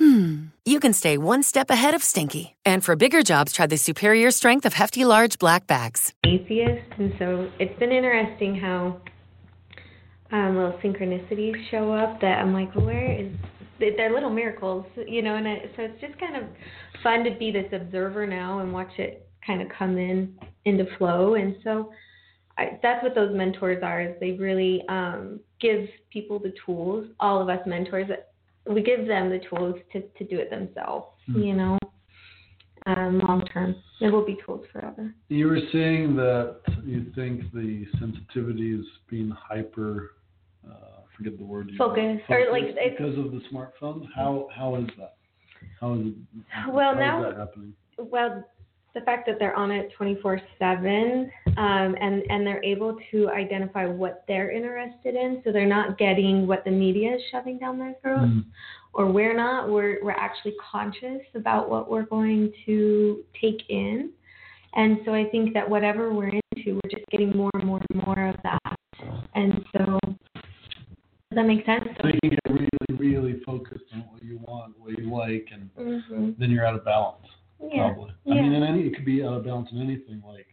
[0.00, 2.56] hmm, you can stay one step ahead of stinky.
[2.64, 6.14] And for bigger jobs, try the superior strength of Hefty Large Black Bags.
[6.24, 9.00] atheist, and so it's been interesting how
[10.32, 13.30] um, little synchronicities show up that I'm like, where is
[13.78, 15.34] they- they're little miracles, you know?
[15.36, 15.46] And
[15.76, 16.44] so it's just kind of
[17.02, 21.34] fun to be this observer now and watch it kind of come in into flow.
[21.34, 21.90] And so
[22.58, 24.02] I, that's what those mentors are.
[24.02, 27.08] Is they really um, give people the tools.
[27.18, 28.10] All of us mentors,
[28.68, 31.06] we give them the tools to to do it themselves.
[31.26, 31.40] Hmm.
[31.40, 31.78] You know,
[32.86, 35.14] um, long term, it will be tools forever.
[35.28, 40.12] You were saying that you think the sensitivity is being hyper.
[40.68, 41.70] Uh, forget the word.
[41.76, 44.06] Focus, or like because of the smartphones.
[44.14, 45.16] How how is that?
[45.80, 46.14] How is it?
[46.72, 47.74] Well, how now- is that happening?
[47.98, 48.44] Well,
[48.94, 54.24] the fact that they're on it 24/7, um, and and they're able to identify what
[54.26, 58.26] they're interested in, so they're not getting what the media is shoving down their throats,
[58.26, 58.44] Mm.
[58.92, 59.68] or we're not.
[59.68, 64.10] We're we're actually conscious about what we're going to take in,
[64.74, 68.06] and so I think that whatever we're into, we're just getting more and more and
[68.06, 68.76] more of that,
[69.34, 69.98] and so.
[71.32, 71.84] Does that make sense?
[72.02, 75.70] So you can get really really focused on what you want, what you like, and
[75.76, 77.24] hmm then you're out of balance.
[77.72, 77.92] Yeah.
[77.92, 78.12] Probably.
[78.24, 78.34] Yeah.
[78.34, 80.22] I mean, in any it could be out of balance in anything.
[80.26, 80.46] Like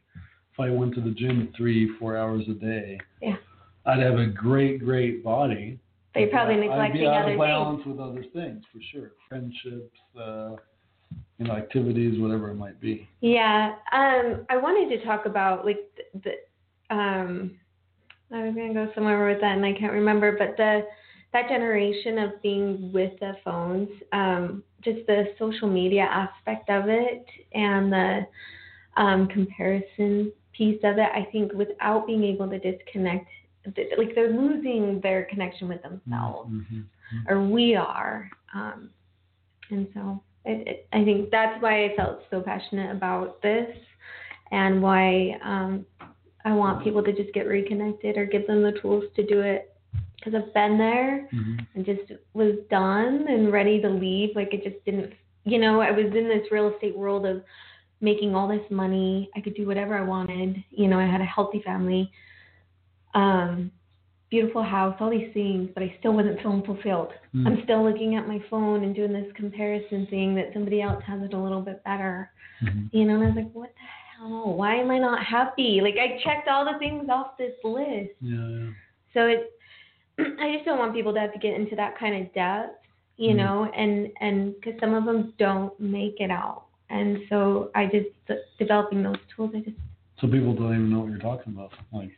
[0.53, 3.35] if I went to the gym three four hours a day, Yeah.
[3.85, 5.79] I'd have a great great body.
[6.13, 7.39] But you're probably neglecting I'd be out other of things.
[7.39, 9.11] balance with other things for sure.
[9.29, 10.55] Friendships, uh,
[11.37, 13.07] you know, activities, whatever it might be.
[13.21, 15.79] Yeah, um, I wanted to talk about like
[16.13, 16.31] the,
[16.89, 17.57] the um,
[18.33, 20.81] I was gonna go somewhere with that and I can't remember, but the
[21.33, 27.25] that generation of being with the phones, um, just the social media aspect of it
[27.53, 28.27] and the
[28.95, 31.09] um, comparison piece of it.
[31.13, 33.27] I think without being able to disconnect,
[33.97, 36.85] like they're losing their connection with themselves Mhm.
[37.27, 38.29] or we are.
[38.53, 38.89] Um,
[39.69, 43.75] and so it, it, I think that's why I felt so passionate about this
[44.51, 45.85] and why um,
[46.45, 49.76] I want people to just get reconnected or give them the tools to do it.
[50.27, 51.65] Because I've been there Mhm.
[51.75, 54.35] and just was done and ready to leave.
[54.35, 55.13] Like it just didn't,
[55.45, 57.43] you know, I was in this real estate world of
[58.01, 59.29] making all this money.
[59.35, 60.61] I could do whatever I wanted.
[60.69, 62.11] You know, I had a healthy family,
[63.13, 63.71] um,
[64.29, 67.13] beautiful house, all these things, but I still wasn't feeling fulfilled.
[67.33, 67.47] Mm.
[67.47, 71.21] I'm still looking at my phone and doing this comparison thing that somebody else has
[71.21, 72.31] it a little bit better.
[72.61, 72.89] Mhm.
[72.91, 74.57] You know, and I was like, what the hell?
[74.57, 75.79] Why am I not happy?
[75.79, 78.11] Like I checked all the things off this list.
[78.19, 78.69] Yeah, yeah.
[79.13, 79.56] So it,
[80.39, 82.79] I just don't want people to have to get into that kind of depth,
[83.17, 83.37] you Mhm.
[83.37, 88.09] know, and and because some of them don't make it out, and so I just
[88.57, 89.51] developing those tools.
[89.55, 89.77] I just
[90.19, 91.71] So people don't even know what you're talking about.
[91.93, 92.09] Like,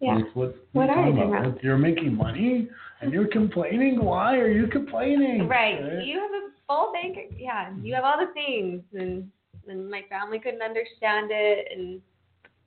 [0.00, 0.54] yeah, like what?
[0.72, 1.64] What are are you you talking talking about?
[1.64, 2.68] You're making money
[3.00, 4.04] and you're complaining.
[4.04, 5.48] Why are you complaining?
[5.48, 6.04] right.
[6.04, 7.16] You have a full bank.
[7.38, 9.30] Yeah, you have all the things, and
[9.68, 12.00] and my family couldn't understand it, and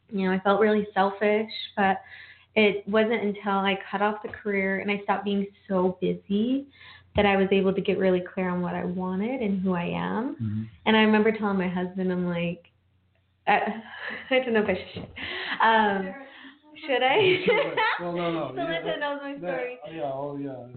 [0.09, 1.97] you know I felt really selfish, but
[2.57, 6.67] it wasn't until I cut off the career and I stopped being so busy
[7.15, 9.85] that I was able to get really clear on what I wanted and who I
[9.85, 10.35] am.
[10.41, 10.67] Mhm.
[10.85, 12.65] And I remember telling my husband, I'm like,
[13.47, 13.81] I,
[14.31, 15.07] I don't know if I should.
[15.61, 16.13] Um,
[16.85, 17.45] should I?
[18.01, 18.51] well, no, no.
[18.55, 19.79] So yeah, knows my that- story.
[19.95, 20.67] yeah, oh yeah.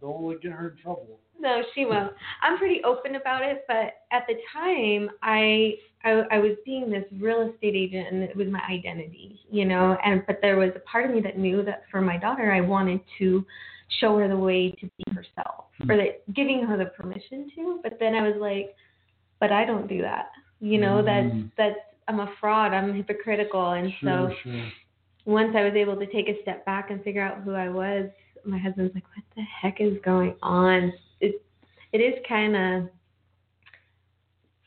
[0.00, 1.20] Don't get her in trouble.
[1.40, 2.12] No, she won't.
[2.42, 5.74] I'm pretty open about it, but at the time, I,
[6.04, 9.96] I I was being this real estate agent, and it was my identity, you know.
[10.04, 12.60] And but there was a part of me that knew that for my daughter, I
[12.60, 13.44] wanted to
[14.00, 17.80] show her the way to be herself, or that giving her the permission to.
[17.82, 18.74] But then I was like,
[19.40, 21.02] but I don't do that, you know.
[21.02, 21.06] Mm.
[21.06, 22.72] That's that's I'm a fraud.
[22.72, 24.68] I'm hypocritical, and Sure, so sure.
[25.24, 28.10] once I was able to take a step back and figure out who I was,
[28.44, 31.42] my husband's like, "What the heck is going on?" It
[31.92, 32.90] it is kind of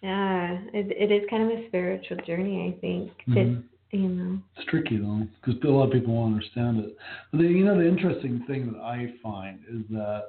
[0.07, 2.55] yeah, it it is kind of a spiritual journey.
[2.69, 3.63] I think Mhm.
[3.91, 4.39] you know.
[4.55, 6.91] It's tricky though, because a lot of people won't understand it.
[7.31, 10.21] But the, you know, the interesting thing that I find is that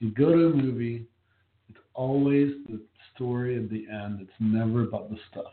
[0.00, 1.06] you go to a movie,
[1.70, 2.78] it's always the
[3.14, 4.20] story at the end.
[4.24, 5.52] It's never about the stuff.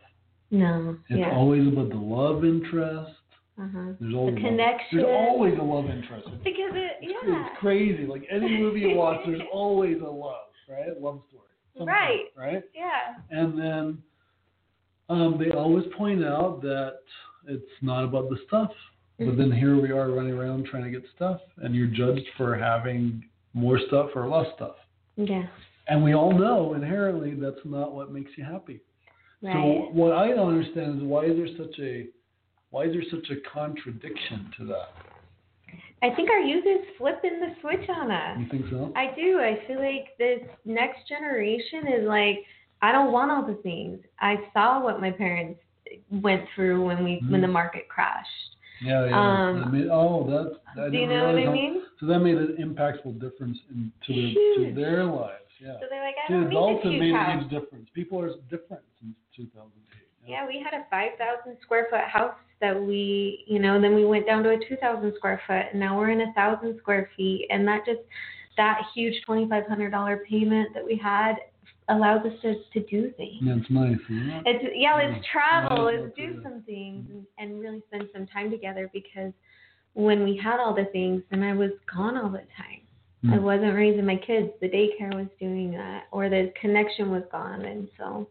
[0.52, 0.98] No.
[1.10, 1.36] It's yeah.
[1.40, 3.16] always about the love interest.
[3.66, 3.92] uh-huh.
[4.00, 4.98] There's always The love- connection.
[4.98, 6.28] There's always a love interest.
[6.50, 7.46] Because it it's, yeah.
[7.46, 8.06] it's crazy.
[8.14, 10.94] Like any movie you watch, there's always a love, right?
[11.08, 11.44] Love story.
[11.88, 12.26] Right.
[12.36, 12.64] Right.
[12.74, 13.16] Yeah.
[13.30, 14.04] And then
[15.10, 17.00] um, they always point out that
[17.48, 18.72] it's not about the stuff.
[19.18, 19.38] But Mhm.
[19.38, 23.26] then here we are running around trying to get stuff, and you're judged for having
[23.54, 24.78] more stuff or less stuff.
[25.18, 25.48] Yeah.
[25.90, 28.80] And we all know inherently that's not what makes you happy.
[29.42, 29.54] Right.
[29.54, 32.08] So what I don't understand is why is there such a
[32.70, 34.94] why is there such a contradiction to that?
[36.02, 38.38] I think our youth is flipping the switch on us.
[38.40, 38.92] You think so?
[38.96, 39.40] I do.
[39.40, 42.40] I feel like this next generation is like,
[42.82, 44.00] I don't want all the things.
[44.20, 45.60] I saw what my parents
[46.10, 47.52] went through when we when the Mhm.
[47.52, 48.30] market crashed.
[48.82, 49.20] Yeah, yeah.
[49.20, 51.82] Um, That made- oh, that's I Do you know what I how- mean?
[52.00, 55.44] So that made an impactful difference in, to, the, to their lives.
[55.60, 55.74] Yeah.
[55.82, 57.90] So they're like, I To don't adults, need it a made a huge difference.
[57.90, 59.89] People are different since 2008.
[60.30, 64.28] Yeah, we had a 5,000 square foot house that we, you know, then we went
[64.28, 67.48] down to a 2,000 square foot, and now we're in a 1,000 square feet.
[67.50, 68.02] And that just,
[68.58, 71.36] that huge $2,500 payment that we had
[71.88, 73.42] allows us to, to do things.
[73.42, 73.98] Yeah, it's nice.
[74.06, 74.44] Isn't?
[74.46, 78.28] It's, yeah, let's travel, Yeah, let's do that's some things, and, and really spend some
[78.28, 79.34] time together because
[79.94, 82.82] when we had all the things, then I was gone all the time.
[83.32, 83.44] I Hmm.
[83.44, 84.50] wasn't raising my kids.
[84.62, 88.28] The daycare was doing that, or the connection was gone, and so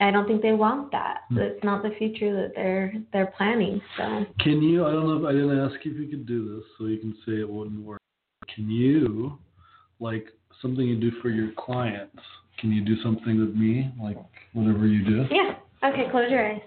[0.00, 1.22] I don't think they want that.
[1.28, 1.36] Hmm.
[1.36, 3.80] That's not the future that they're they're planning.
[3.96, 4.86] So Can you?
[4.86, 5.18] I don't know.
[5.18, 7.48] If, I didn't ask you if you could do this, so you can say it
[7.48, 8.00] wouldn't work.
[8.54, 9.38] Can you,
[10.00, 10.28] like
[10.62, 12.18] something you do for your clients?
[12.60, 14.16] Can you do something with me, like
[14.52, 15.26] whatever you do?
[15.30, 15.54] yeah,
[15.84, 16.08] okay.
[16.10, 16.60] Close your eyes.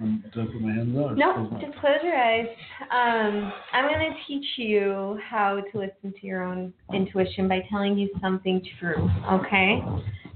[0.00, 2.46] Um, Do I put my hands or No, my- just close your eyes.
[2.90, 7.98] Um, I'm going to teach you how to listen to your own intuition by telling
[7.98, 9.10] you something true.
[9.30, 9.82] Okay.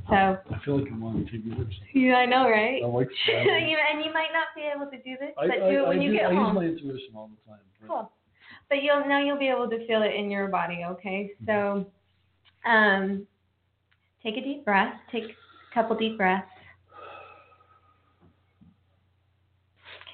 [0.08, 1.74] So I feel like I to take yours.
[1.94, 2.82] yeah, I know, right?
[2.82, 5.70] I like you, and you might not be able to do this, I, but I,
[5.70, 6.46] do it when I you do, get I home.
[6.46, 7.60] use my intuition all the time.
[7.88, 8.12] Cool.
[8.68, 11.32] But you'll now you'll be able to feel it in your body, okay?
[11.46, 11.86] So
[12.66, 13.26] um
[14.22, 14.94] take a deep breath.
[15.10, 16.46] Take a couple deep breaths.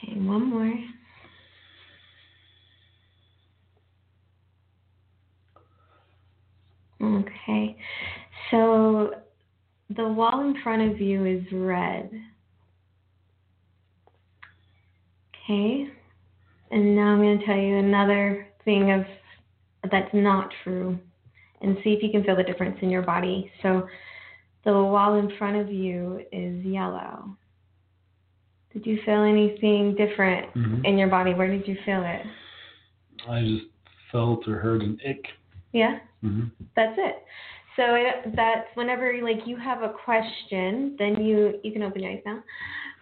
[0.04, 0.74] Okay, one more.
[7.02, 7.76] Okay.
[8.50, 9.14] So
[9.96, 12.10] the wall in front of you is red.
[15.44, 15.88] Okay.
[16.70, 19.04] And now I'm going to tell you another thing of
[19.90, 20.98] that's not true
[21.62, 23.50] and see if you can feel the difference in your body.
[23.62, 23.88] So
[24.64, 27.36] the wall in front of you is yellow.
[28.72, 30.84] Did you feel anything different Mhm.
[30.84, 31.34] in your body?
[31.34, 32.24] Where did you feel it?
[33.28, 33.66] I just
[34.12, 35.26] felt or heard an ick.
[35.72, 35.98] Yeah?
[36.20, 36.46] hmm
[36.76, 37.24] That's it.
[37.76, 42.12] So it, that's whenever like you have a question, then you you can open your
[42.12, 42.42] eyes now.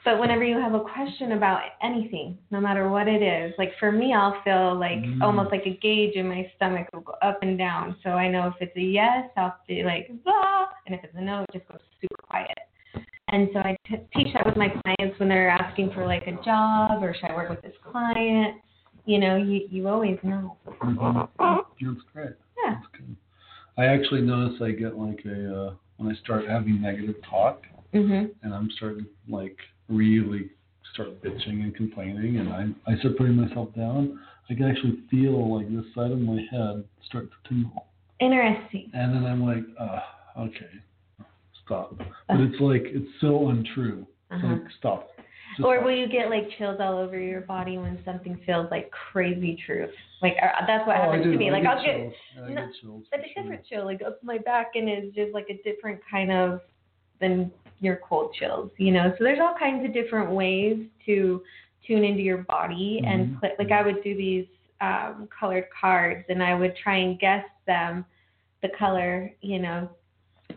[0.05, 3.91] But whenever you have a question about anything, no matter what it is, like for
[3.91, 5.23] me, I'll feel like Mm.
[5.23, 7.97] almost like a gauge in my stomach will go up and down.
[8.03, 11.20] So I know if it's a yes, I'll be like ah, and if it's a
[11.20, 12.59] no, it just goes super quiet.
[13.31, 16.32] And so I t- teach that with my clients when they're asking for like a
[16.44, 18.56] job or should I work with this client.
[19.05, 20.56] You know, you you always know.
[20.67, 21.29] Mhm.
[22.15, 22.37] Good.
[23.78, 27.62] I actually notice I get like a uh, when I start having negative talk
[27.94, 28.30] Mhm.
[28.42, 29.56] and I'm starting like
[29.88, 30.50] really
[30.92, 34.19] start bitching and complaining and I I start putting myself down.
[34.50, 37.86] I can actually feel like this side of my head start to tingle,
[38.19, 38.90] Interesting.
[38.94, 40.00] and then I'm like, uh,
[40.40, 40.70] okay,
[41.64, 41.94] stop.
[42.28, 44.06] But it's like it's so untrue.
[44.31, 44.54] It's Uh-huh.
[44.54, 45.10] like stop.
[45.58, 48.93] Just Or will you get like chills all over your body when something feels like
[48.93, 49.91] crazy truth?
[50.22, 51.48] Like uh, that's what oh, happens to me.
[51.48, 52.15] I Like get I'll get, chills.
[52.36, 53.05] I no, get chills.
[53.12, 53.43] a sure.
[53.43, 56.60] different chill, like up my back, and it's just like a different kind of
[57.20, 57.50] than
[57.81, 59.12] your cold chills, you know.
[59.19, 61.43] So there's all kinds of different ways to
[61.86, 63.41] tune into your body and Mhm.
[63.41, 64.46] put, like I would do these
[64.81, 68.05] um, colored cards, and I would try and guess them,
[68.62, 69.91] the color, you know.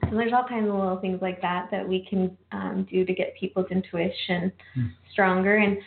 [0.10, 3.14] So there's all kinds of little things like that that we can um, do to
[3.14, 4.88] get people's intuition Hmm.
[5.12, 5.58] stronger.
[5.58, 5.78] And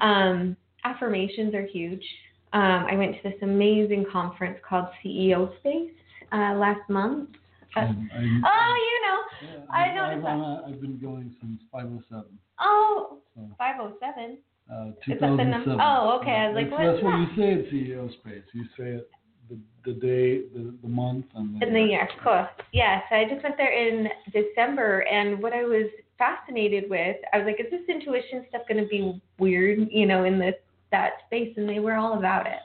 [0.00, 2.04] um, affirmations are huge.
[2.52, 5.90] Um, I went to this amazing conference called CEO Space
[6.32, 7.30] uh, last month.
[7.74, 9.18] Uh, Um, I'm- oh, you know.
[9.42, 12.38] Yeah, I I've, noticed I've, uh, I've been going since 507.
[12.60, 14.38] Oh, So, 507.
[14.70, 15.80] uh, Is that the num- 2007.
[15.80, 18.44] oh, okay, I was like, that's, what's that's what you say at CEO Space.
[18.52, 19.10] You say it
[19.52, 22.46] the, the day, the, the month, and the In the year, cool.
[22.72, 25.86] Yeah, so I just went there in December, and what I was
[26.18, 30.24] fascinated with, I was like, is this intuition stuff going to be weird, you know,
[30.24, 30.54] in this
[30.90, 31.52] that space?
[31.56, 32.60] And they were all about it.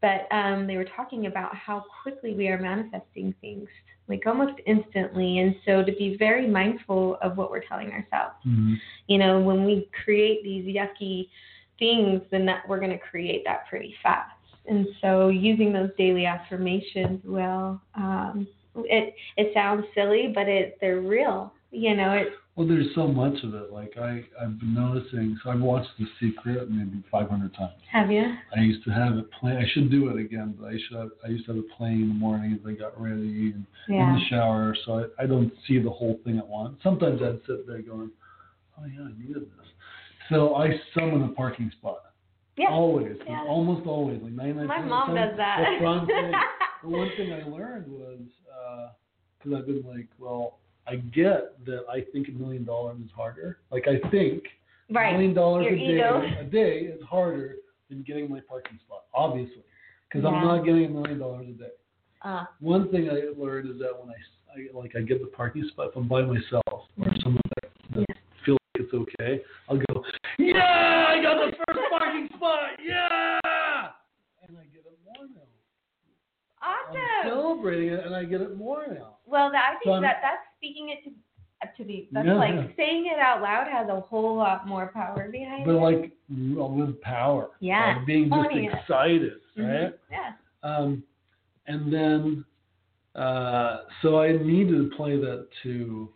[0.00, 3.68] But um, they were talking about how quickly we are manifesting things,
[4.08, 5.40] like almost instantly.
[5.40, 8.34] And so to be very mindful of what we're telling ourselves.
[8.46, 8.76] Mhm.
[9.08, 11.28] You know, when we create these yucky
[11.78, 14.39] things, then that we're going to create that pretty fast.
[14.66, 21.00] And so using those daily affirmations will, um, it it sounds silly, but it they're
[21.00, 21.52] real.
[21.72, 23.72] You know, it Well, there's so much of it.
[23.72, 25.38] Like I, I've been noticing.
[25.42, 27.72] So I've watched The Secret maybe 500 times.
[27.92, 28.34] Have you?
[28.56, 29.56] I used to have it play.
[29.56, 30.98] I should do it again, but I should.
[30.98, 33.66] Have, I used to have it playing in the morning as I got ready and
[33.88, 34.76] in the shower.
[34.84, 36.76] So I, I don't see the whole thing at once.
[36.82, 38.10] Sometimes I'd sit there going,
[38.78, 39.66] "Oh yeah, I needed this."
[40.28, 42.09] So I summon a parking spot.
[42.56, 42.68] Yeah.
[42.70, 43.44] Always, Yeah.
[43.48, 45.58] almost always, like 99 My mom does that.
[45.82, 46.06] I'm
[46.82, 48.18] the one thing I learned was
[49.38, 53.58] because I've been like, well, I get that I think a million dollars is harder.
[53.70, 54.42] Like I think
[54.90, 56.22] a million dollars Your a day ego.
[56.40, 57.56] a day is harder
[57.88, 59.62] than getting my parking spot, obviously,
[60.08, 60.30] because Yeah.
[60.36, 61.70] I'm not getting a million dollars a day.
[62.22, 65.64] Uh, One thing I learned is that when I, I like I get the parking
[65.68, 68.14] spot, if I'm by myself or someone that, that Yeah.
[68.44, 70.04] feels like it's okay, I'll go,
[70.38, 71.39] yeah, I got the first parking
[72.40, 73.38] spot, yeah,
[74.48, 75.42] and I get it more now.
[76.62, 77.30] I'm awesome.
[77.30, 79.16] celebrating it, and I get it more now.
[79.26, 81.10] Well, that, I think So that that's speaking it to
[81.76, 85.28] to the that's Yeah, like saying it out loud has a whole lot more power
[85.30, 85.74] behind But it.
[85.74, 86.12] But like
[86.78, 88.72] with power, Yeah, like being just owning it.
[88.74, 89.82] excited, Mhm.
[89.82, 89.98] right?
[90.10, 90.32] Yeah.
[90.62, 91.04] Um,
[91.66, 92.44] and then,
[93.14, 96.12] uh, so I needed to play that to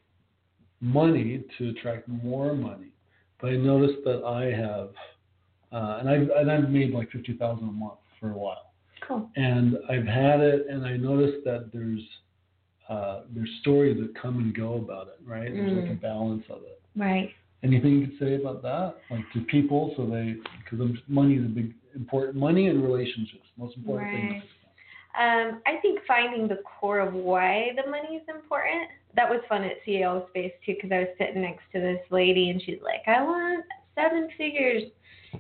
[0.81, 2.93] money to attract more money.
[3.41, 4.95] But I noticed that I have,
[5.75, 8.73] uh, and I've and I've made like fifty thousand a month for a while,
[9.07, 9.29] Cool.
[9.37, 12.01] and I've had it, and I noticed that there's
[12.89, 15.53] uh, there's stories that come and go about it, right?
[15.53, 16.01] There's like a Mm.
[16.03, 16.81] balance of it.
[16.97, 17.31] Right.
[17.63, 20.37] Anything you could say about that, like to people, so they
[20.71, 24.31] because money is a big important money and relationships, most important Right.
[24.31, 24.43] things.
[25.17, 28.91] Um, I think finding the core of why the money is important.
[29.15, 32.51] That was fun at CEO Space too, because I was sitting next to this lady
[32.51, 33.65] and she's like, "I want
[33.95, 34.83] seven figures,"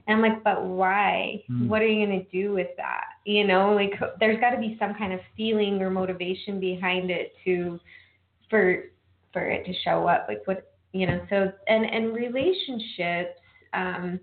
[0.06, 1.42] and I'm like, "But why?
[1.46, 1.68] Hmm.
[1.68, 3.04] What are you gonna do with that?
[3.24, 7.32] You know, like there's got to be some kind of feeling or motivation behind it
[7.44, 7.80] to,
[8.50, 8.84] for,
[9.32, 10.26] for it to show up.
[10.28, 11.20] Like what you know.
[11.30, 13.38] So and and relationships.
[13.72, 14.20] Um,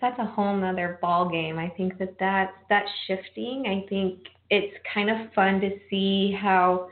[0.00, 1.58] that's a whole nother ball game.
[1.58, 3.64] I think that that's that's shifting.
[3.66, 6.88] I think it's kind of fun to see how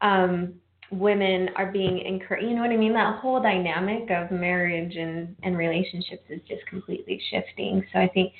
[0.00, 0.54] um,
[0.90, 2.46] women are being encouraged.
[2.46, 2.92] You know what I mean?
[2.92, 7.84] That whole dynamic of marriage and and relationships is just completely shifting.
[7.92, 8.32] So I think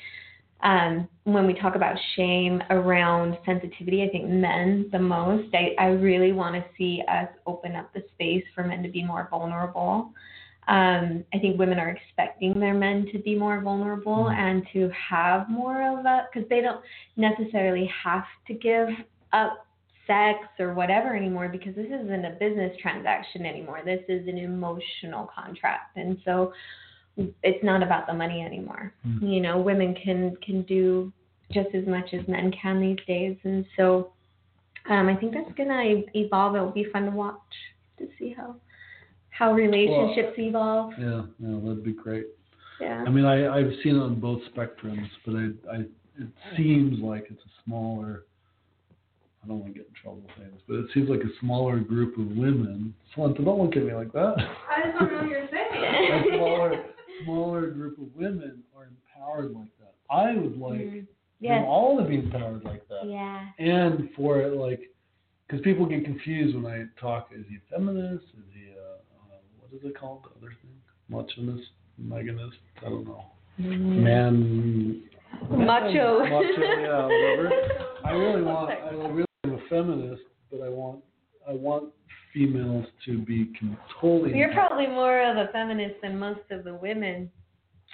[0.63, 5.53] um, when we talk about shame around sensitivity, I think men the most.
[5.55, 9.03] I, I really want to see us open up the space for men to be
[9.03, 10.13] more vulnerable.
[10.67, 14.35] Um, I think women are expecting their men to be more vulnerable Mhm.
[14.35, 16.81] and to have more of a, because they don't
[17.17, 18.89] necessarily have to give
[19.33, 19.65] up
[20.11, 23.81] sex or whatever anymore because this isn't a business transaction anymore.
[23.85, 25.97] This is an emotional contract.
[25.97, 26.53] And so
[27.17, 28.93] it's not about the money anymore.
[29.07, 29.33] Mm.
[29.33, 31.11] You know, women can can do
[31.51, 33.37] just as much as men can these days.
[33.43, 34.13] And so
[34.89, 36.55] um, I think that's gonna evolve.
[36.55, 37.35] It will be fun to watch
[37.97, 38.55] to see how
[39.29, 40.93] how relationships evolve.
[40.99, 42.27] Yeah, yeah, that'd be great.
[42.79, 43.03] Yeah.
[43.05, 45.77] I mean, I, I've seen it on both spectrums, but I, I,
[46.17, 48.23] it seems like it's a smaller.
[49.43, 51.79] I don't want to get in trouble saying this, but it seems like a smaller
[51.79, 52.93] group of women.
[53.15, 54.35] Slanta, don't look at me like that.
[54.37, 56.33] I just don't know what you're saying.
[56.33, 56.83] a smaller,
[57.23, 59.93] smaller group of women are empowered like that.
[60.13, 61.07] I would like Mhm.
[61.41, 63.05] them all to be empowered like that.
[63.07, 63.47] Yeah.
[63.57, 64.81] and for it like
[65.47, 67.29] because people get confused when I talk.
[67.35, 68.23] Is he a feminist?
[68.25, 70.23] Is he a uh, what is it called?
[70.23, 70.71] The other thing,
[71.09, 71.67] machinist,
[72.01, 72.53] meganist?
[72.85, 73.25] I don't know.
[73.57, 75.01] Man,
[75.49, 76.19] Macho.
[76.19, 77.51] macho, yeah, whatever.
[78.05, 78.71] I really want.
[78.71, 79.25] I really am a
[79.71, 80.99] feminist, but I want.
[81.49, 81.85] I want
[82.35, 84.37] females to be con- totally.
[84.37, 87.31] You're probably more of a feminist than most of the women.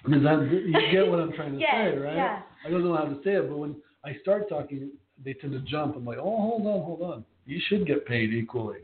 [0.05, 2.15] Is that, you get what I'm trying to Yes, say, right?
[2.15, 2.41] yeah.
[2.65, 4.91] I don't know how to say it, but when I start talking,
[5.23, 5.95] they tend to jump.
[5.95, 7.25] I'm like, oh, hold on, hold on.
[7.45, 8.79] You should get paid equally.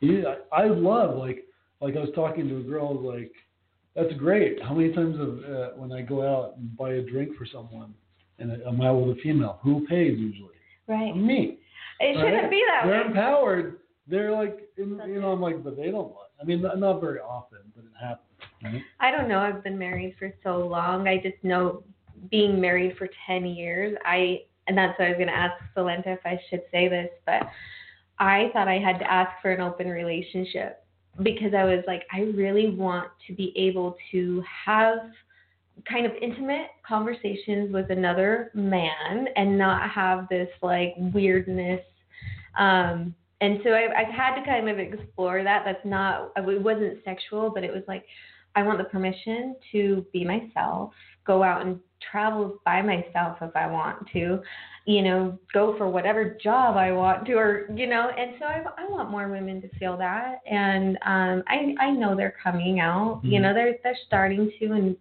[0.00, 1.44] Yeah, I, I love like
[1.80, 3.00] like I was talking to a girl.
[3.00, 3.32] Like,
[3.94, 4.62] that's great.
[4.62, 7.94] How many times have, uh, when I go out and buy a drink for someone,
[8.38, 10.50] and I'm out with a female, who pays usually?
[10.86, 11.16] Right.
[11.16, 11.58] Me.
[12.00, 12.16] It right?
[12.16, 12.92] shouldn't be that way.
[12.92, 13.06] They're way.
[13.06, 13.78] empowered.
[14.08, 16.08] They're like, in, you know, I'm like, but they don't.
[16.08, 18.26] like- I mean, not not very often, but it happens.
[18.62, 18.82] Right?
[19.00, 19.38] I don't know.
[19.38, 21.08] I've been married for so long.
[21.08, 21.82] I just know
[22.30, 26.08] being married for 10 years, I, and that's why I was going to ask Solenta
[26.08, 27.42] if I should say this, but
[28.18, 30.84] I thought I had to ask for an open relationship
[31.22, 34.98] because I was like, I really want to be able to have
[35.84, 41.80] kind of intimate conversations with another man and not have this like weirdness.
[42.58, 45.62] Um, and so I, I've had to kind of explore that.
[45.64, 48.04] That's not, it wasn't sexual, but it was like,
[48.54, 50.92] I want the permission to be myself,
[51.26, 51.78] go out and
[52.10, 54.40] travel by myself if I want to,
[54.86, 58.08] you know, go for whatever job I want to, or you know.
[58.16, 62.16] And so I, I want more women to feel that, and um, I I know
[62.16, 63.20] they're coming out.
[63.22, 63.42] You Mhm.
[63.42, 64.96] know, they're they're starting to, and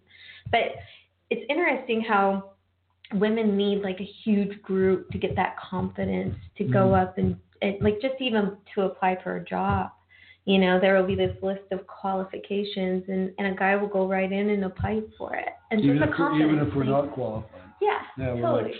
[0.52, 0.75] but
[1.30, 2.52] it's interesting how
[3.14, 7.02] women need like a huge group to get that confidence to go Mhm.
[7.04, 9.92] up and, and like just even to apply for a job
[10.46, 14.08] you know there will be this list of qualifications and and a guy will go
[14.08, 16.75] right in and apply for it and even just if, a we're, confidence even if
[16.75, 17.62] we're not qualified.
[17.82, 18.75] yeah, Yeah, totally like,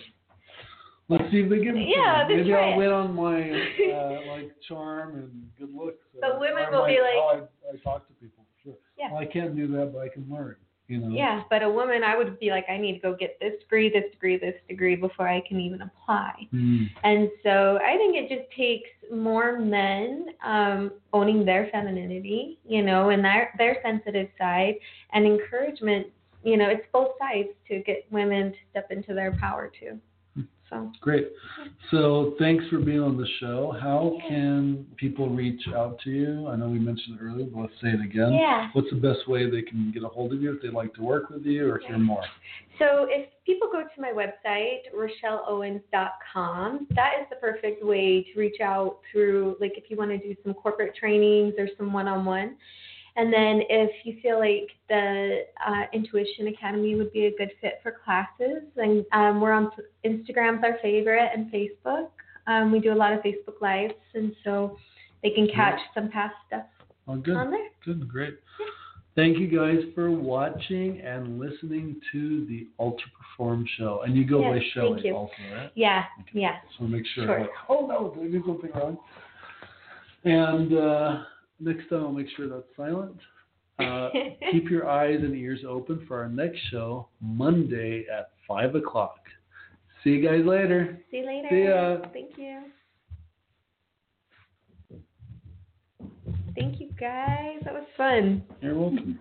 [1.10, 2.36] let's see if they give it to Yeah, me.
[2.36, 2.72] that's Maybe right.
[2.74, 3.42] I'll win on my
[3.94, 6.04] uh, like charm and good looks.
[6.20, 8.44] But or- women will my- be like- I, I talk to people.
[8.64, 8.74] Sure.
[8.98, 9.12] Yeah.
[9.12, 10.56] Well, I can't do that, but I can learn.
[10.88, 11.10] You know.
[11.10, 13.90] yeah but a woman i would be like i need to go get this degree
[13.90, 16.90] this degree this degree before i can even apply Mm.
[17.04, 23.10] And so I think it just takes more men um, owning their femininity, you know,
[23.10, 24.76] and their their sensitive side,
[25.14, 26.08] and encouragement.
[26.44, 30.00] You know, it's both sides to get women to step into their power too.
[30.70, 31.32] So Great.
[31.92, 33.76] So thanks for being on the show.
[33.80, 36.48] How can people reach out to you?
[36.48, 38.34] I know we mentioned it earlier, but let's say it again.
[38.34, 38.70] yeah.
[38.74, 41.04] What's the best way they can get a hold of you if they'd like to
[41.04, 42.24] work with you or hear more?
[42.80, 48.60] So if people go to my website, rochelleowens.com, that is the perfect way to reach
[48.60, 52.56] out through, like if you want to do some corporate trainings or some one-on-one.
[53.18, 57.80] And then if you feel like the uh, Intuition Academy would be a good fit
[57.82, 59.72] for classes, then um, we're on
[60.06, 62.10] Instagram's our favorite and Facebook.
[62.48, 64.78] Um, we do a lot of Facebook Lives, and so
[65.24, 66.64] they can catch some past stuff
[67.08, 67.36] Oh, good.
[67.38, 67.70] on there.
[67.86, 68.36] Good, great.
[69.16, 74.02] Thank you guys for watching and listening to the Ultra Perform show.
[74.06, 75.16] And you go by Yes, Shelly thank you.
[75.16, 75.72] also, right?
[75.76, 76.04] Yeah,
[76.34, 76.58] yeah.
[76.78, 77.26] So make sure.
[77.26, 77.40] Sure.
[77.42, 78.98] Like, oh no, did I do something wrong?
[80.26, 81.24] And uh,
[81.60, 83.18] next time I'll make sure that's silent.
[83.80, 84.10] Uh,
[84.52, 89.20] keep your eyes and ears open for our next show Monday at five o'clock.
[90.04, 91.00] See you guys later.
[91.12, 91.48] See you later.
[91.50, 91.98] See ya.
[92.14, 92.62] Thank you.
[96.56, 97.60] Thank you guys.
[97.64, 98.44] That was fun.
[98.62, 99.20] You're welcome.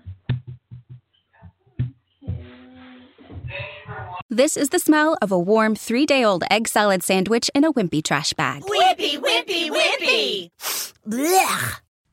[4.31, 7.73] This is the smell of a warm three day old egg salad sandwich in a
[7.73, 8.63] wimpy trash bag.
[8.63, 10.51] Wimpy, wimpy, wimpy.
[11.09, 11.81] Blech.